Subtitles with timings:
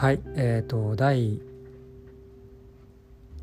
[0.00, 1.42] はいえーと、第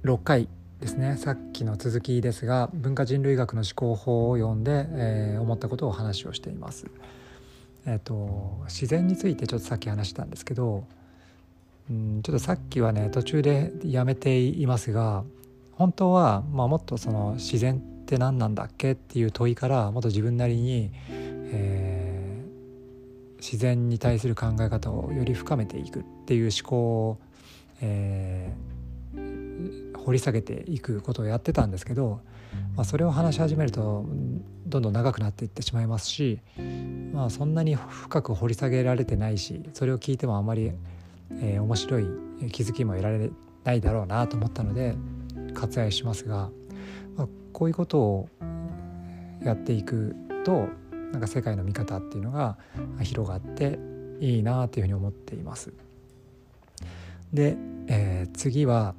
[0.04, 0.50] 6回
[0.80, 6.88] ですねさっきの続きですが文化人類学の思考法を読んで、えー、思ったことを話をしています。
[7.86, 10.86] えーと、自然についてちょっとさっき話したんですけど
[11.92, 15.26] うんちょっとさっきはね途中でやめていますが
[15.74, 21.77] 本当は、まあ、もっとその自然って何なんだっけっていう問いからもっと自分なりに、えー、
[23.50, 26.76] 自然に対する考え方をより深めていくっていう思考
[27.08, 27.18] を、
[27.80, 32.20] えー、掘り下げていくことをやってたんですけど、
[32.76, 34.06] まあ、それを話し始めると
[34.66, 36.42] どんどん長くなっていってしまいますし、
[37.14, 40.74] まあ、そんなに深く掘り下げられてないしそれを聞いてもあまり、
[41.40, 42.06] えー、面白い
[42.52, 43.32] 気づきも得られ
[43.64, 44.98] ないだろうなと思ったので
[45.54, 46.50] 割愛しますが、
[47.16, 48.30] まあ、こういうことを
[49.42, 50.68] やっていくと
[51.12, 52.58] なんか世界の見方っていうのが
[53.02, 53.80] 広がって
[54.20, 55.74] いいなっていうふうに思っています。
[57.34, 58.96] で、えー、次は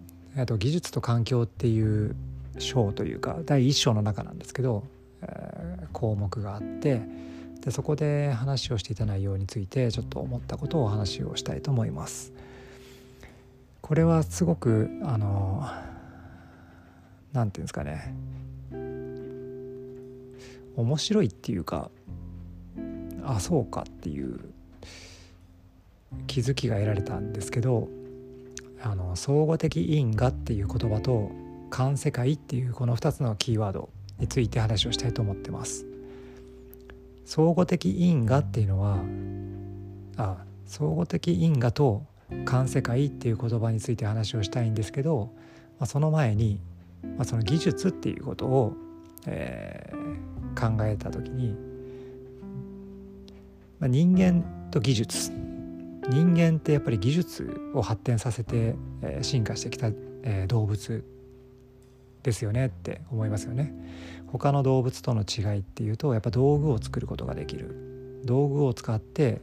[0.46, 2.14] と技術と環境っていう
[2.58, 4.84] 章というか第1章の中なんですけど、
[5.22, 7.02] えー、項目があって
[7.60, 12.32] でそこで話をしていた内容についてちょっと思ったことをお話をしたいと思います。
[13.80, 15.66] これはすごくあの
[17.32, 18.14] 何て言うんですかね
[20.78, 21.90] 面白いっていうか
[23.24, 24.38] あそうかっていう
[26.26, 27.88] 気づきが得られたんですけど
[28.82, 31.30] あの相互的因果っていう言葉と
[31.70, 35.84] 環世界っていうこの2つのキーワードについて話をしたいと思ってます。
[37.24, 38.98] 相互的因果っていうのは
[40.16, 42.04] あ相互的因果と
[42.46, 45.30] 環世界っていう言葉について話をしたいんですけど、
[45.78, 46.60] まあ、その前に
[47.02, 48.74] まあ、その技術っていうことを、
[49.26, 49.97] えー、
[50.58, 51.54] 考えた時に、
[53.78, 55.30] まあ、人間と技術
[56.08, 59.88] 人間ってやっぱり技術を発展させて、えー、進化してきた、
[60.22, 61.04] えー、動物
[62.22, 63.72] ですよねって思いますよね。
[64.26, 69.40] 他の動物との違いっていうとやっぱ道具を作ることができる道具を使って、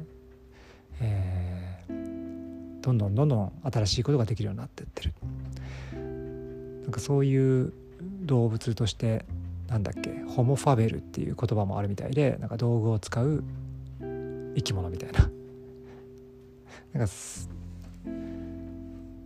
[1.00, 5.14] えー、どんどんどんどん新しいことができるようになってってる。
[6.84, 7.74] なんかそういう
[8.22, 9.26] 動物として
[9.68, 13.44] なんだっけホモファベルっていう言葉もあるみたいでなんか道具を使う
[14.56, 15.30] 生き物みたいな。
[16.94, 17.14] なんか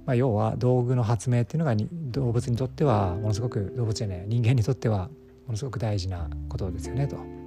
[0.05, 1.75] まあ、要は道具の発明っていうのが
[2.09, 5.07] 動物にとってはものすごく動物じゃない人間にとっては
[5.45, 7.38] ものすごく大事なことですよねと。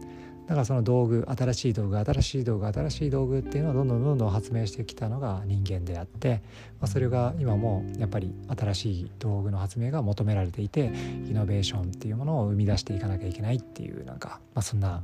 [0.52, 6.42] だからその道具新しい道具新しい道具新しい道具っていうのをどんどんどんどん発明してきたのが人間であって、
[6.78, 10.92] まあ、それが今もやっぱり新しい道具の発明が求められていて
[11.26, 15.02] イノベーションっていうものを生み出していかなきゃいけないっていうなんか、まあ、そんな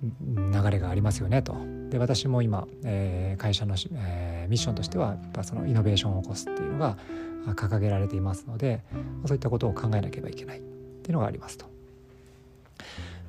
[0.00, 1.54] 流れがありますよねと。
[1.90, 6.96] で私も今、えー、会社の、えー、ミッションとしてはやっぱそのイノベーションを起こすっていうのが
[7.48, 8.82] 掲げられていますので
[9.26, 10.62] そういったことを考えなければいけないっ
[11.02, 11.79] ていうのがありますと。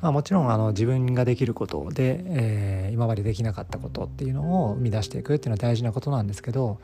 [0.01, 6.79] まあ、もちろんあの自分ができることで、えー、今までできなかったことっていうのを生み出していくっていうのは大事なことなんですけど、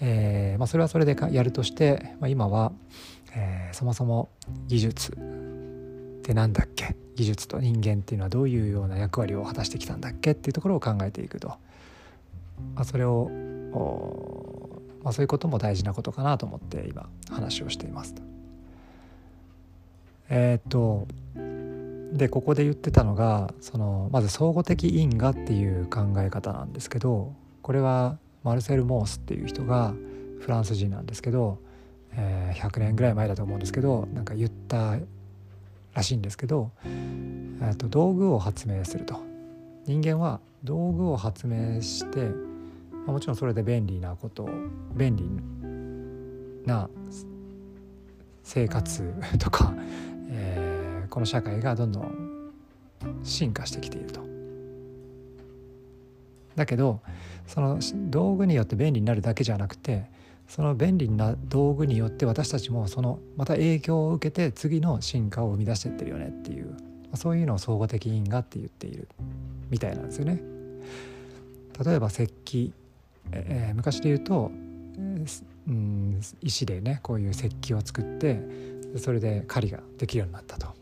[0.00, 2.72] えーまあ、それはそれでやるとして、まあ、今は、
[3.34, 4.28] えー、そもそも
[4.66, 5.14] 技術っ
[6.22, 6.94] て何だっけ？
[7.16, 11.56] 技術と人間っていうのはどういうような役割を果たしてきたんだっけっていうところを考えていくと、ま
[12.82, 13.30] あ、それを
[15.02, 18.14] まあ、そういうことも大事なことかなと思って今話をしています
[20.28, 21.06] えっ、と
[22.12, 29.94] でここで言ってたのがそのまず相互的因果っていう考え方なんですけどこれはマルセル・モースっていう人が
[30.40, 31.58] フランス人なんですけど、
[32.12, 34.96] えー、100年ぐらい前だと思うんですけどなんか言った
[35.94, 39.28] らしいんですけど、えー、と道具を発明すると。
[39.86, 42.34] 人間は道具を発明して、ま
[43.08, 44.46] あ、もちろんそれで便利なこと
[44.94, 45.24] 便利
[46.66, 46.90] な
[48.42, 49.72] 生活とか、
[50.28, 50.57] えー
[51.18, 52.52] この社会がどんどん
[53.24, 54.20] 進化してきていると。
[56.54, 57.00] だけど
[57.48, 60.04] その道具によって便利になるだけじゃなくて
[60.46, 66.76] その便利な道具によって私たちもそのまた影響を受けて次の進化を生み出してってるよねっていう
[67.14, 69.08] そういうのを相互的因果って言っている
[69.68, 70.40] みたいなんですよね。
[71.84, 72.72] 例えば石器、
[73.32, 74.52] えー、昔で言うと、
[75.66, 78.40] うん、石でねこういう石器を作って
[78.98, 80.78] それで狩りができるようになったと。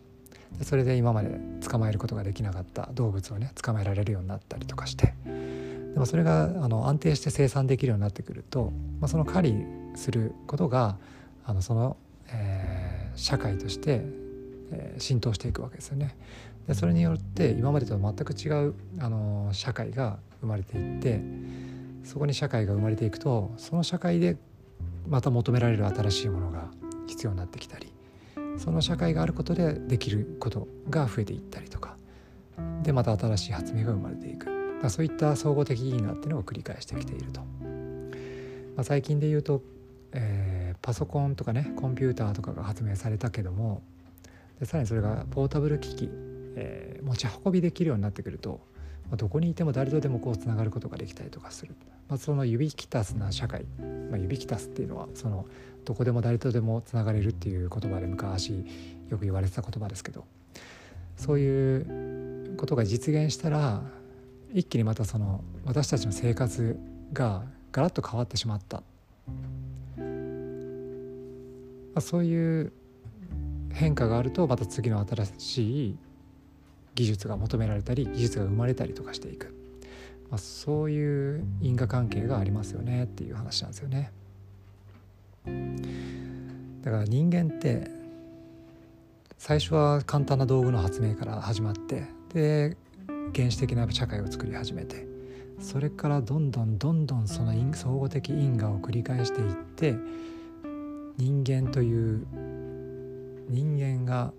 [0.59, 1.39] でそれで今まで
[1.69, 9.65] 捕まえることができなかった動物をね捕まえられるようになったりとかしてでもそれがあの安定して生産できるようになってくると、まあ、その狩り
[9.95, 10.99] することが
[11.45, 11.97] あのその、
[12.29, 14.03] えー、社会として、
[14.73, 16.17] えー、浸透していくわけですよね。
[16.67, 21.21] でそれによって今までとは全く違うあの社会が生まれていって
[22.05, 24.37] そこに社会が生まれていくとその社会で
[25.09, 26.69] また求められる新しいものが
[27.07, 27.93] 必要になってきたり
[28.58, 31.97] その社会があることでできることが増えていったりとか。
[32.82, 34.56] でまた新しい発明が生まれていく。
[34.82, 39.62] だそういった総合的因果っていうのを繰り返してきていると、まあ、最近で言うと、
[40.12, 43.82] えー、パソコンとかねコンピューターとかが発明されたけども
[44.61, 46.11] でさらにそれがポータブル機器、
[46.56, 48.61] えー、持ち運びできるようになってくると、
[49.09, 51.75] まあ、どこにいても誰とでもこうつながることができたりとかする、
[52.08, 53.64] まあ、その指きたすな社会、
[54.11, 55.47] まあ、指きたすっていうのはその
[55.85, 58.64] どこでも誰とでもつながれるっていう言葉で昔
[59.08, 60.25] よく言われてた言葉ですけど
[61.17, 63.82] そういうことが実現したら
[64.53, 66.79] 一気にまたその私たちの生活
[67.12, 68.82] がガラッと変わってしまった、ま
[71.97, 72.73] あ、そういう
[73.73, 75.99] 変化があるとまた次の新しい
[76.94, 79.55] 技術が求められたり技術が生まれたりとかしていく、
[80.31, 84.12] まあ、そういう因果関係がありますよねっていう話なんですよね。
[86.82, 87.90] だから人間って
[89.38, 92.76] 最初は簡単な道具の発明から始まってで
[93.34, 95.06] 原始的な社会を作り始めて
[95.61, 99.94] それからどんどんどんどんその相互的因果を繰り返していって
[101.17, 102.26] 人間という
[103.49, 104.32] 人間が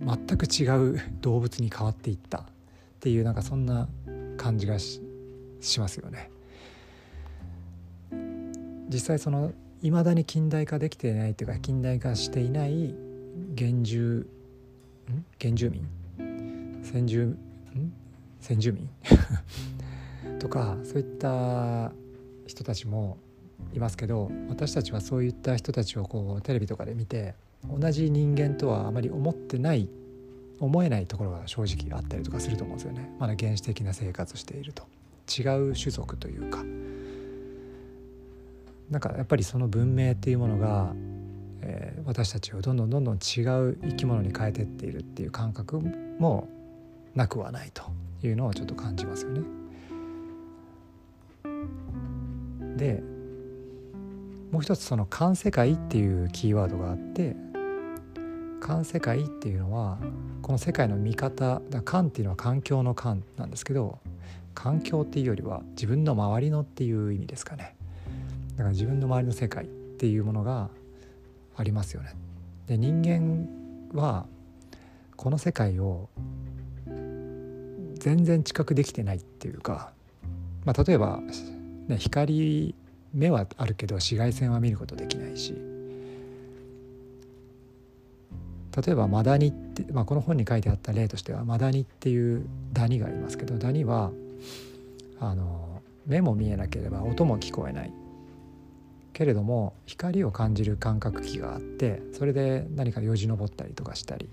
[0.00, 2.46] 全く違う動物に変わっていった
[3.00, 3.88] っていうなんかそんな
[4.36, 5.00] 感じがし
[5.78, 6.30] ますよね。
[8.90, 12.94] 実際そのいまだに近代化できていないというか近代化していない
[13.56, 14.28] 原住
[15.40, 15.82] 原住民？
[16.84, 17.38] 先住
[18.38, 18.86] 先住民？
[20.38, 21.92] とかそういった
[22.46, 23.16] 人たちも
[23.72, 27.34] いますけど私たちはそういった人たちをこうテレビとかで見て
[27.66, 29.88] 同じ人間とはあまり思ってない
[30.60, 33.10] 思えないところが正直あったりとかすると思うんですよね。
[33.18, 34.84] まだ原始的な生活していると。
[35.28, 36.62] 違う種族というか。
[38.90, 40.92] なんかやっぱりその文明っていうものが、
[41.62, 45.80] えー、私たちをどんどんどんどん違う生き物に変えてっているっていう感覚
[46.18, 46.48] も
[47.14, 47.84] なくはないと
[48.22, 49.42] いうのをちょっと感じますよね。
[52.76, 53.02] で
[54.50, 57.36] もう一つその「環世界」っていうキーワードがあって
[58.60, 59.98] 環世界っていうのは
[60.42, 63.98] この世界の見方だ環っていうのは環境の環なんですけど
[64.54, 67.74] 環境っていうよりは自分の周りのっていう意味ですかね
[68.52, 70.68] だから自分の周りの世界っていうものが
[71.56, 72.14] ありますよね。
[72.66, 73.48] で人間
[73.98, 74.26] は
[75.16, 76.08] この世界を
[76.86, 79.92] 全然知覚できてないっていうか、
[80.64, 81.20] まあ、例えば、
[81.88, 82.74] ね、光
[83.12, 85.54] 目はあるけど紫外線は見ることできないし
[88.76, 94.10] 例えばマダニって、まあ、この本に書いてあった例としてはマダニっていうダニがありますけどダニは
[95.18, 97.92] あの目も見えなければ音も聞こえない。
[99.12, 104.30] けれども光を感じる感覚器があってそれで何かよじ登ったりとかしたり。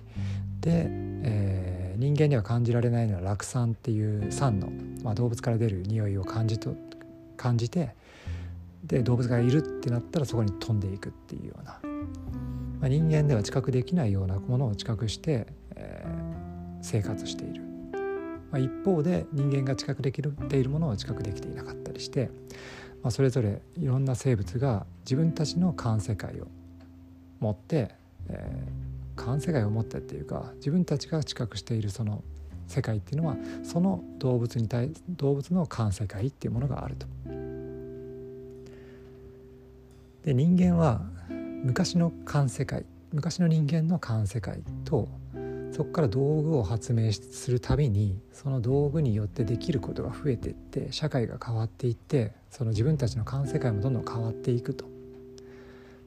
[0.61, 0.85] で、
[1.23, 4.69] えー、人間には感じられないのは酪酸っていう酸の、
[5.03, 6.75] まあ、動物から出る匂いを感じと
[7.35, 7.95] 感じて
[8.83, 11.79] で動物がいるってなったらそこに飛んでいくっていうような、
[12.79, 17.63] まあ、人間では知覚できないようなものを知覚して、えー、生活している、
[18.51, 22.29] まあ、一方で人間が知覚できているものを知覚できていなかったりして
[23.07, 26.47] まあ、それぞれいろんな生物が自分たちの環世界を
[27.39, 27.95] 持って、
[28.29, 32.23] えー、環世界を持ってっていうか自分たちが知覚しているその
[32.67, 37.07] 世界っていうのはその動物に対動物の環世界っていうものがあると。
[40.25, 41.01] で人間は
[41.63, 45.07] 昔の環世界昔の人間の環世界と
[45.71, 54.85] そこから道具を発明するたびにその道具によってできることが増えていって社会が変わっていってその自分たちの環世界もどんどん変わっていくと。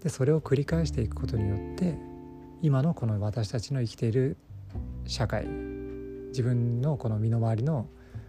[0.03, 1.99] でそれを繰り返していくことによって
[2.63, 4.37] 今のこの私たちの生きている
[5.07, 5.47] 社会
[6.29, 7.87] 自分のこの身の回りの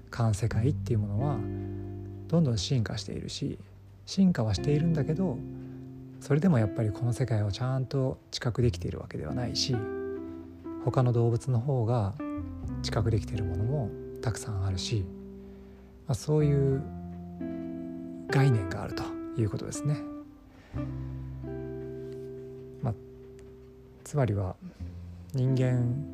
[0.09, 1.37] 環世界っていうものは
[2.27, 3.57] どんどん進化しているし
[4.05, 5.37] 進化はしているんだけど
[6.21, 9.75] それでもやっぱりこの世界をちゃんと知覚できているわけではないし
[10.85, 12.13] 他の動物の方が
[12.83, 13.89] 知覚できているものも
[14.21, 15.03] たくさんあるし、
[16.07, 16.83] まあ、そういう
[18.29, 19.03] 概念があると
[19.35, 19.97] いうことですね。
[22.83, 22.93] まあ、
[24.03, 24.55] つまりは
[25.33, 26.05] 人間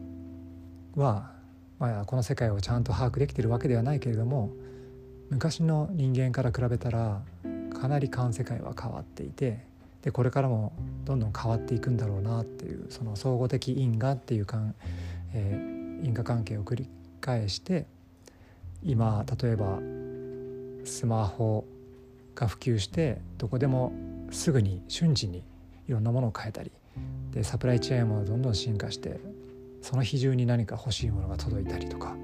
[0.95, 1.31] は、
[1.79, 4.51] まあ、この世界をちゃんと把握できているわけではないけれども
[5.29, 7.21] 昔の人間から比べたら
[7.77, 9.67] かなり環世界は変わっていて
[10.07, 10.71] でこれからも
[11.03, 14.73] どんどん変わっていくんだろうなっていうその総合的因果っていうかん、
[15.33, 17.87] えー、因果関係を繰り返して
[18.81, 19.79] 今例えば
[20.85, 21.65] スマホ
[22.35, 23.91] が普及してどこでも
[24.31, 25.43] すぐに瞬時に
[25.89, 26.71] いろんなものを変えたり
[27.33, 29.19] でサプライチェーンもどんどん進化して
[29.81, 32.15] その日中に何か欲しいものが届いたりとか、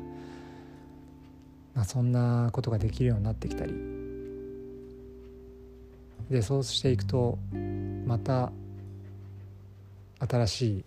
[1.76, 3.74] まあ、そんなことができるようになってきたり
[6.30, 7.38] でそうしていくと
[8.06, 8.52] また
[10.20, 10.86] 新しい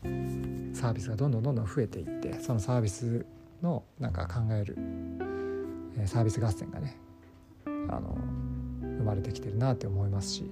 [0.74, 3.24] サービスがどんどんどんどん増えていってそのサービス
[3.62, 4.76] のなんか考える
[6.06, 6.96] サービス合戦がね
[7.66, 8.16] あの
[8.82, 10.50] 生まれてきてるなって思いますし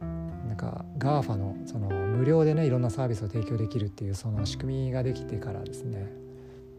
[0.00, 6.10] なんか GAFA のその無料でねいろんなサービスを提供できるっていうその仕組みができてからですね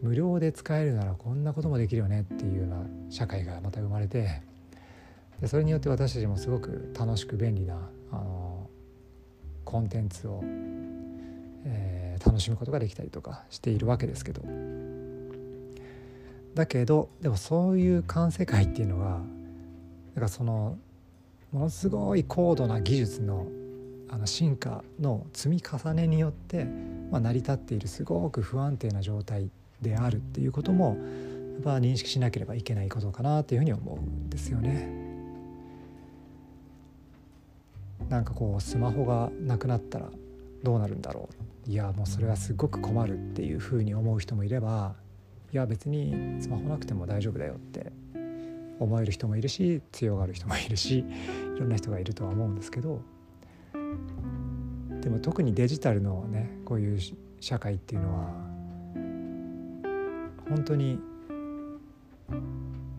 [0.02, 2.76] 無料で使えるならこんなこともできるよねっていうような
[3.08, 4.42] 社会がまた生まれて
[5.42, 7.74] でそれによって私たちもすごく楽しく便利な
[8.12, 8.70] あの
[9.64, 10.40] コンテンツを、
[11.64, 14.42] えー、楽しむことができたりとかしているわけですけど
[16.54, 19.20] だけどでもそういう環世界っていうのは
[20.14, 20.78] だからその
[21.50, 23.46] ものすごい高度な技術の
[24.10, 26.66] あの進化の積み重ねによって、
[27.10, 29.48] まあ、成り立っているすごく不安定な状態
[29.80, 30.98] であるっていうことも
[31.54, 35.01] やっぱ認識しなければいけないことかなっていうふうに思うんですよね。
[38.08, 40.10] なんかこうスマホがなくなったら
[40.62, 41.28] どうなるんだろ
[41.66, 41.70] う。
[41.70, 44.94] いやもうそれはすごく困るっていうふうに思う人もいれば
[45.52, 47.92] いや別にスマホなくても大丈夫だよって
[48.80, 51.04] 思える人もいるし 強がる人もいるし
[51.56, 53.00] いろんな人がいるとは思うんですけど
[55.00, 56.98] でも特にデジタルのねこういう
[57.40, 58.52] 社会っていうのは
[60.48, 60.98] 本当に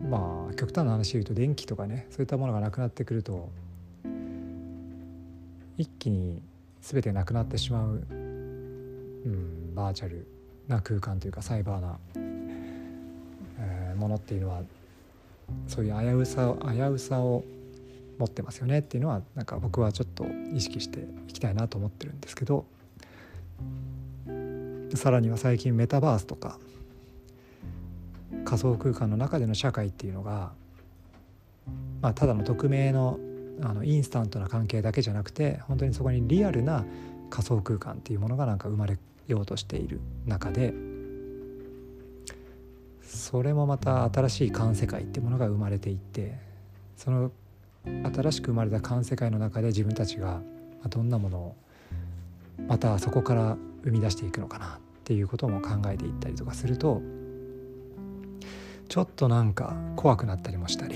[0.08, 3.50] まあ極端な話で言うと電気とかねそういったものがなくなってくると
[5.76, 6.40] 一気に
[6.80, 10.26] 全てなくなってしまう、うん、バーチャル
[10.68, 11.98] な空間というかサイバーな、
[13.58, 14.62] えー、ものっていうのは
[15.66, 17.44] そういう危うさ危うさを
[18.18, 22.64] 持ってますよねっていうのはなんか僕はちょっと意識していきたいなと思ってるんですけど
[24.94, 26.58] さらには最近メタバースとか
[28.44, 30.52] 仮想空間の中での社会っていうのが、
[32.00, 33.18] まあ、ただの匿名の
[33.62, 36.84] あのインスタントな関係だけじゃなくて本当にそこにリアルな
[37.30, 40.74] 仮想空間っていうものがなんか生まれようとしている中で
[43.02, 46.36] それもまた新しい環世界っていうものが生まれていって
[46.96, 47.30] その
[47.84, 50.40] 新しく生まれた環世界の中で自分たちが
[50.88, 51.56] どんなものを
[52.66, 57.02] またそこから生み出していくのかなっていうことも考えていったりとかすると
[58.88, 60.94] ちょっとなんか怖くなったりもしたり。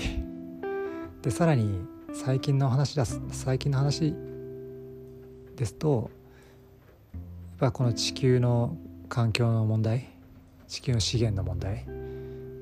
[1.21, 1.81] でさらに
[2.13, 4.13] 最近の話だ最近の話
[5.55, 6.09] ですと
[7.13, 7.19] やっ
[7.59, 8.77] ぱこの地球の
[9.09, 10.09] 環境の問題
[10.67, 11.85] 地球の資源の問題、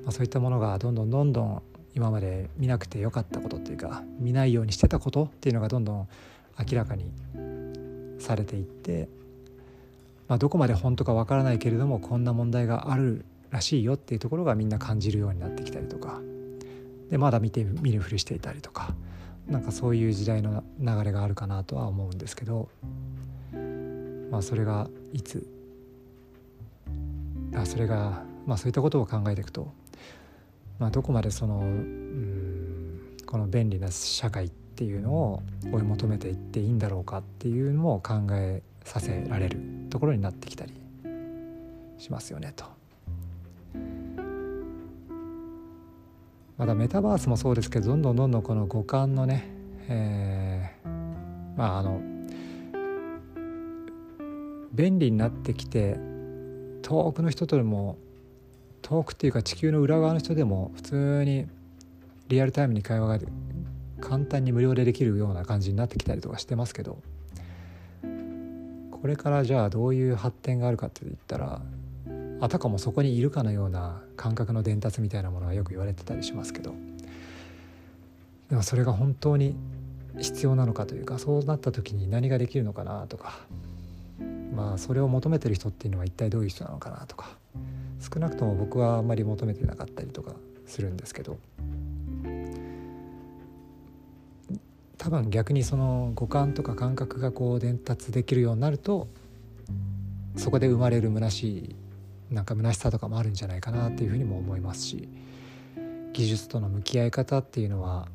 [0.04, 1.62] まあ、そういったものがどんどんどんどん
[1.94, 6.08] 今まで見なくてよかったことっていうか見ないようにしてたことっていうのがどんどん
[6.58, 7.10] 明らかに
[8.18, 9.08] されていって、
[10.28, 16.20] まあ、どこまで本当かわからないけれどもこんな問題があるらしいよっていうところがみんな感じるようになってきたりとか
[17.10, 18.94] でまだ見て見るふりしていたりとか
[19.48, 22.68] なんかそういう時代の流れがあるかなとは思うんですけど、
[24.30, 25.48] まあ、それがいつ
[27.54, 29.72] あそれが、まあ、そういったことを考えていくと、
[30.78, 40.72] まあ、どこまでそのうんこの便利な社会っていうのを追い求めていっていいんだろうかっていうのを考えさせられるところになってきたり
[41.98, 42.77] しますよねと。
[46.58, 49.48] まだメタバースもそうですけどどんどんどんどんこの五感のね、
[49.88, 50.88] えー、
[51.56, 52.00] まああの
[54.72, 55.96] 便利になってきて
[56.82, 57.96] 遠くの人とでも
[58.82, 61.46] 遠くっていうか地球の裏側の人でも普通に
[62.26, 63.26] リアルタイムに会話が
[64.00, 66.98] 簡単に無料でできるような感じになってきたりとかしてますけど
[68.90, 71.62] これからじゃあどういう発展があるかって言ったら
[72.40, 76.74] あたかもそこにいるかのような感覚の伝達みたいなものがよく言われてたりしますけど。
[78.50, 79.54] でもそれが本当に
[80.18, 83.40] 必要なのかというかそうなった時に何ができるのかなとか。
[84.54, 87.36] まあそれを求めてる人っていうのは一体どういう人なのかなとか。
[88.00, 90.34] 少なくとも僕はあんまり求めてなかったりとか
[90.66, 91.38] するんですけど。
[94.98, 99.06] 多分逆にその五感とか感覚がこう伝達できるようになると
[100.36, 101.76] そこで生まれる虚しい
[102.30, 105.08] なんか虚しさとかもあるんじゃないかなっていうふうにも思いますし
[106.12, 108.08] 技術との向き合い方っていうのは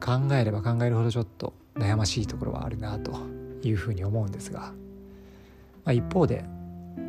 [0.00, 3.12] 考えれば考えるほどちょっと悩ましいところはあるなと
[3.62, 6.44] いうふうに思うんですが、まあ、一方で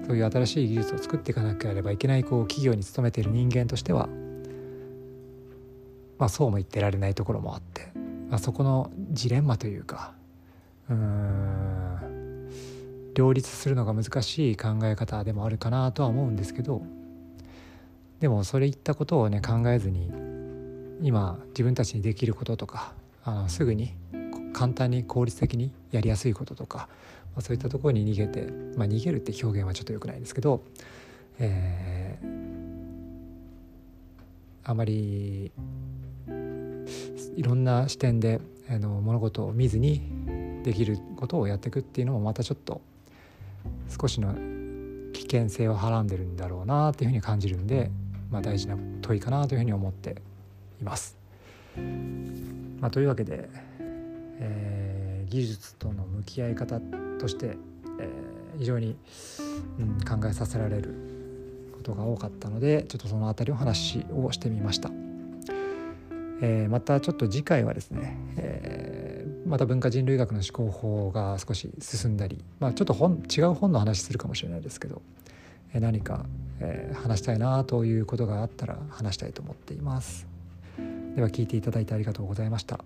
[0.05, 4.09] そういう新しい技術を作っていかなければいけないこう企業に勤めている人間としては
[6.19, 7.91] まあ、そうも言ってられないところもあって、
[8.29, 10.13] まあ、そこのジレンマというか
[10.89, 11.78] うん
[13.15, 16.81] 両立するのが難しい考え方でもあるかなとは思うんですけど
[18.19, 20.11] でもそれ言ったことをね考えずに
[21.01, 23.93] 今自分たちにできることとかあのすぐに
[24.53, 26.89] 簡単に効率的にやりやすいこととか、
[27.35, 30.63] まあ、そういったところに逃げて、まあ、逃げるって表現はちょっと良くないですけど、
[31.39, 32.27] えー、
[34.69, 35.51] あまり
[37.35, 40.01] いろんな視点であの物事を見ずに
[40.63, 42.81] できることをやっていくっていうのもまたちょっと
[43.99, 44.33] 少しの
[45.13, 47.91] 危険性をはらんでるんだろうなっていうふうに感じるんで、
[48.31, 50.15] まあ、大事な問いかなというふうに思って
[50.81, 51.17] います。
[52.79, 53.49] まあ、というわけで、
[54.39, 56.79] えー、技術との向き合い方
[57.19, 57.57] として、
[57.99, 58.95] えー、非常に、
[59.79, 60.93] うん、考えさせられる
[61.75, 64.91] ことが多かったのでちょっとその辺りを話をしてみました。
[66.41, 68.98] えー、またちょっと次回はですね、えー、
[69.49, 75.01] また文化人類学の思考法が少し進んだり、まあ、ちょっと本違う本の話するかもしれないですけど、
[75.73, 76.25] 何か、
[76.59, 80.27] え話したいなということがあったら話したいと思っています。
[81.15, 82.79] では聞いていただいてありがとうございました。